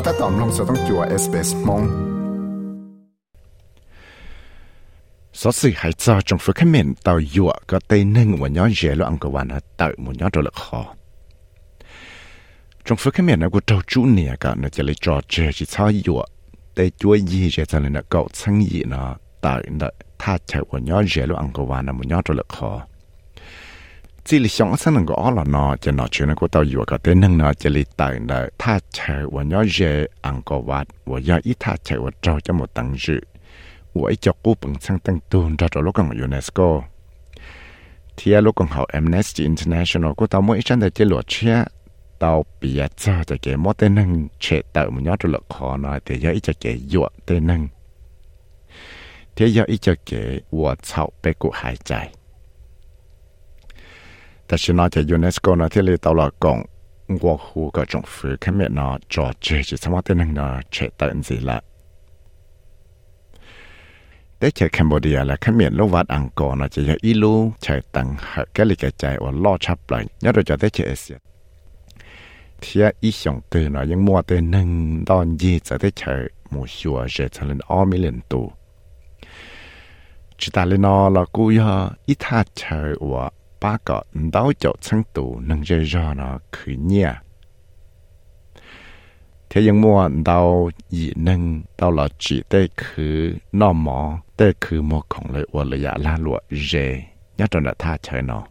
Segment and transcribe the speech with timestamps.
[0.00, 1.82] ก็ถ้าตอมลงจะต้องจัวเอสเปสมง
[5.40, 10.80] สอสิหายจอจงฝึกเมนเตาหยวก็เตนึ่งวันย้อนเยลอังกวานะเตอมุนย้อนตัวละคอ
[12.86, 16.20] จงฝึกเมนนะกูเตาจูเนียกันจะเลยจอเจจิชาหยว
[16.74, 19.00] เตจัวยีเจจันเลยนะเกาชังยีนะ
[19.42, 19.88] เตอนะ
[20.20, 22.97] ถ้าใช้วันย้อนเยลอังกวานะมุนย้อนตัวละคอ
[24.28, 27.20] chỉ là sống sang ngõ là nó chỉ nó chuyện của tao vừa có tên
[27.20, 31.20] nâng nó chỉ là tại là tha chạy và nhớ dễ ăn có vặt và
[31.20, 33.20] nhớ ít tha chạy và trâu cho một tăng dự
[33.94, 36.82] và ít cho cô bằng sang tăng tuôn ra cho lúc còn UNESCO
[38.16, 41.64] thì lúc còn học Amnesty International của tao mỗi chân đại chỉ luật chia
[42.18, 45.76] tao bị cho cho cái mỗi tên nâng chạy tự một nhớ cho lực khó
[45.76, 47.68] nói thì nhớ ít cho cái dụa tên nâng
[49.36, 52.12] thì nhớ ít cho cái và chậu bé cụ hải chạy
[54.48, 56.58] แต่ฉันอจะยูเนสโกนะที่เลีตลอดกง
[57.22, 61.58] วัวคูก็จงฟื้นขึ้นเมื่อนอจอเจจิสมอตินึงนอเฉตันสิละ
[64.38, 71.18] ได้เจอแคนเบเดียและเขมรลูกวัดอังกอร์นะจะยอีลูเฉตังหักแกลิกใจว่าล่อชับเลยยอดจะได้เจอเอเชีย
[72.60, 74.68] เทียอีสองตัวนะยังมัวตัวหนึ่ง
[75.08, 76.14] ตอนยีจะได้เจอ
[76.52, 78.42] มูชัวเจอทะเลอ้อมิเลนตู
[80.38, 81.72] จิตาเลนอละกูยอ
[82.08, 83.24] อีท่าเจอว่า
[83.58, 87.14] 八个到九成度能热热呢去捏。
[89.50, 95.02] thế nhưng mua đau dị nâng đau là chỉ tê khứ nó mò tê khứ mò
[95.08, 97.02] khổng lợi ua lợi dạ la lụa rề
[97.38, 98.46] nhá trần đã tha chơi nó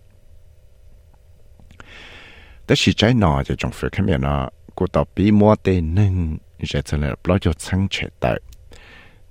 [2.68, 5.82] tê chỉ trái nó cho trong phía khám miệng nó cô tỏ bí mua tê
[5.82, 8.40] nâng rề chân lợi bỏ cho sang trẻ tại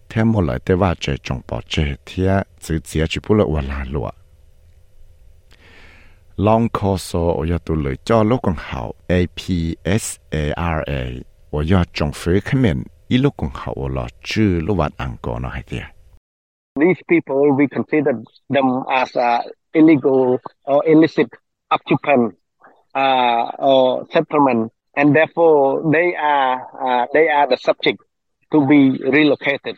[0.09, 3.47] thế mua lợi tê va trẻ trong bỏ trẻ thế chữ chĩa chỉ bút lợi
[3.47, 4.11] ua la lụa
[14.99, 15.87] APSARA
[16.77, 19.43] These people we consider them as uh,
[19.73, 21.31] illegal or illicit
[21.71, 22.35] occupant
[22.95, 27.99] uh, or settlement and therefore they are uh, they are the subject
[28.53, 29.77] to be relocated.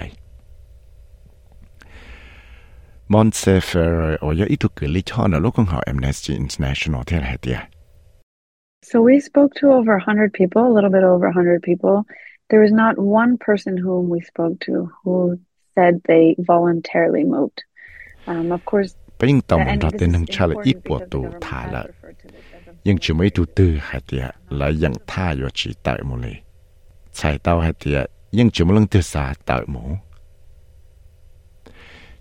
[8.84, 12.06] So we spoke to over 100 people, a little bit over 100 people.
[12.50, 15.38] There was not one person whom we spoke to who
[15.76, 17.62] said they voluntarily moved.
[18.28, 18.96] Um, of course,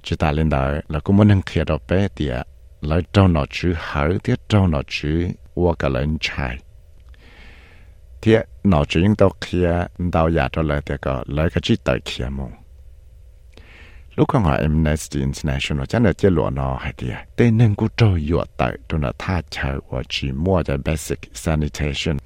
[0.03, 2.45] chỉ ta lên đó là cũng muốn năng kia đó bé tiệt à,
[2.81, 6.59] lại trâu nó chứ, hở tiệt trâu nó chứ, qua cả lên chạy
[8.21, 11.47] tiệt à, nó chữ những tàu kia tàu giả cho lại tiệt có à, lại
[11.51, 12.51] cái chỉ tới kia mũ
[14.17, 17.89] lúc con hỏi Amnesty International chắc là chế lộ nó hay thì tên nên cũng
[17.97, 22.17] trôi dọa tại đó là tha chờ và chỉ mua cho basic sanitation.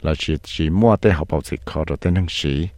[0.00, 2.68] Là chỉ chỉ mua tên học bảo dịch khó rồi tên năng sĩ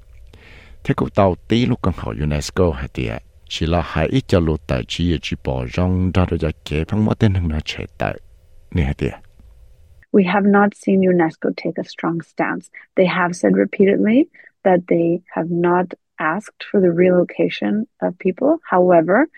[0.84, 3.10] thế cũng tàu tí lúc con hỏi UNESCO hay thì
[10.10, 12.70] We have not seen UNESCO take a strong stance.
[12.96, 14.30] They have said repeatedly
[14.64, 18.58] that they have not asked for the relocation of people.
[18.68, 19.28] However,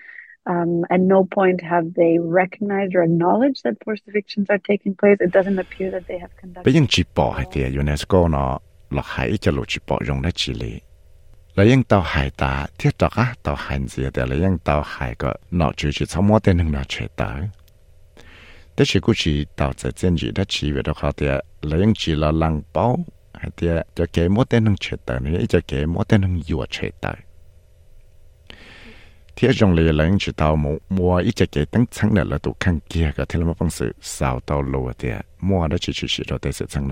[0.47, 5.17] um, at no point have they recognized or acknowledged that forced evictions are taking place.
[5.21, 6.65] It doesn't appear that they have conducted.
[13.44, 16.72] tàu hành gì để lại yên tàu hải có nọ chữ chỉ sau mỗi tên
[16.72, 17.50] nó chế tới
[18.78, 21.28] thế chỉ cũng chỉ tàu sẽ chân gì đã chỉ về đó họ thì
[21.62, 23.00] lại yên chỉ là lăng bao
[23.34, 26.28] hay thì cho cái mỗi tên nó chế tới nữa cho cái mỗi tên nó
[26.48, 27.16] vừa chế tới
[29.36, 32.56] thế trong lì lại yên chỉ tàu mua mua ít cho cái tăngชั้นnày là tụ
[32.60, 35.10] khăn kia cái thế là một phương sự sao tàu lùa thì
[35.40, 36.90] mua đó chỉ chỉ chỉ rồi để sựชั้น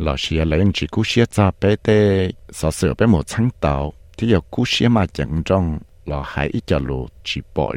[0.00, 0.86] nó tiền là xia chỉ
[3.06, 3.28] một
[4.16, 4.34] thì
[4.88, 5.06] mà
[6.04, 6.22] là
[7.24, 7.74] chỉ bỏ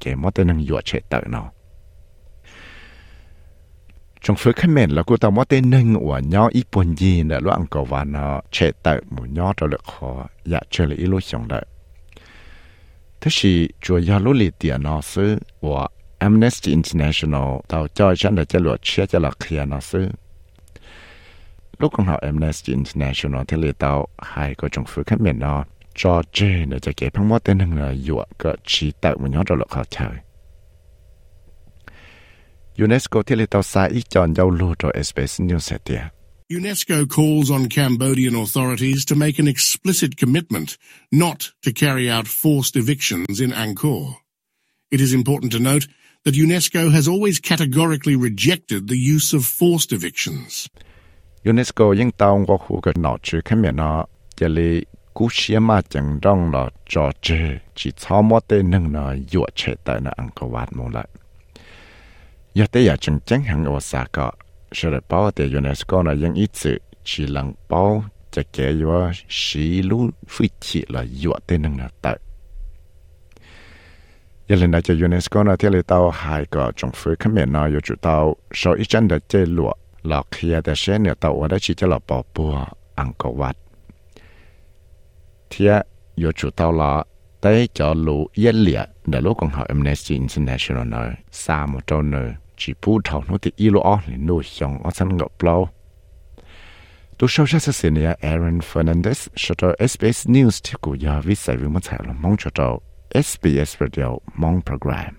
[0.00, 0.14] cái
[1.28, 1.50] nó
[4.68, 7.66] mền là cô tao mất tên năng của nhau ít buồn gì nữa lo ăn
[7.70, 8.40] cầu và nó
[9.10, 11.64] một nhau đó được khó dạ chơi là ít lúc xong đấy
[13.20, 15.88] thế thì chúa ya lúc lì tiền nó sư của
[16.18, 20.08] Amnesty International tao cho chân là cho luật chia cho là kia nó sư
[36.50, 40.76] UNESCO calls on Cambodian authorities to make an explicit commitment
[41.10, 44.16] not to carry out forced evictions in Angkor.
[44.90, 45.86] It is important to note
[46.24, 50.68] that UNESCO has always categorically rejected the use of forced evictions.
[51.44, 54.06] UNESCO yên tàu ngô hù gợi nọ chứ khá miệng nọ
[54.36, 54.84] Giờ lì
[55.14, 59.46] cú xìa mà chẳng rong nọ trò chê Chỉ thó mô tê nâng nọ dụa
[59.54, 61.08] chê tại nọ ăn cơ vạt mù lại.
[62.54, 64.32] Giờ tê yà chẳng chẳng hẳn ô xa gọ
[64.72, 69.10] Sẽ rời bao tê UNESCO nọ yên ít sự Chỉ lăng bảo, chả kẻ dùa
[69.28, 72.18] xí lú phi chỉ là dụa tê nâng nọ tại.
[74.48, 77.52] Giờ lần này cho UNESCO nọ thiết lì tàu hai gọ Trong phía khá miệng
[77.52, 79.72] nọ dù chủ tàu Sau ít chân đã chê lụa.
[80.07, 82.53] หลอกเคลียแต่เช่นเนี่ยตัวว่าได้ชีจะหลอกปอปัว
[82.99, 83.55] อังกวัด
[85.49, 85.73] เทีย
[86.19, 86.91] อยู่จุดตัวละ
[87.41, 91.05] ได้จะรู้เยี่ยเหลี่ยเดี๋ยวลูกของเขา Amnesty International เนอะ
[91.43, 92.27] สามตัวเนอะ
[92.59, 95.55] จีพูดเท่านู้ที่อีลูออหรือนู่ยองอ๋อฉันก็เปล่า
[97.17, 102.61] ตัวชาวชาติเสียเนี่ย Aaron Fernandez ชุด SBS News ที่กูยาวิสัยวิมัติละมองชุด
[103.27, 104.09] SBS Radio
[104.41, 105.13] มองโปรแกรม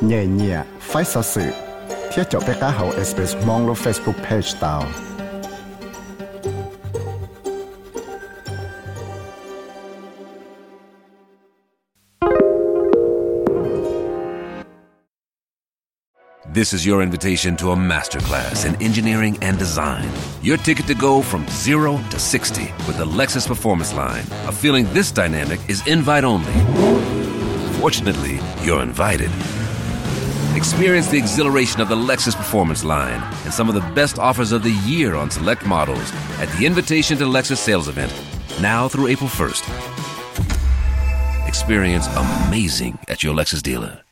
[0.00, 1.52] nhẹ nhẹ phải sợ sự
[16.45, 20.07] This is your invitation to a masterclass in engineering and design.
[20.43, 24.25] Your ticket to go from 0 to 60 with the Lexus Performance Line.
[24.45, 26.53] A feeling this dynamic is invite only.
[27.79, 29.31] Fortunately, you're invited.
[30.55, 34.61] Experience the exhilaration of the Lexus Performance line and some of the best offers of
[34.61, 38.13] the year on select models at the Invitation to Lexus sales event,
[38.61, 39.63] now through April 1st.
[41.47, 44.02] Experience amazing at your Lexus dealer.